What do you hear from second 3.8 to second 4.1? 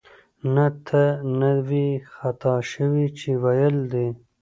دې